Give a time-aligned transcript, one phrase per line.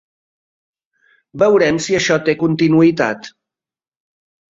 [1.43, 3.29] Veurem si això té continuïtat.